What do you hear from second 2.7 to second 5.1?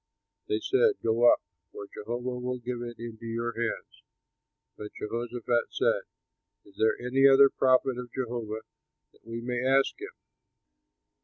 it into your hands." But